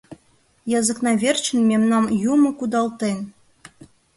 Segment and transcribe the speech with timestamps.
[0.79, 3.17] Языкна верчын мемнам юмо кудалтен.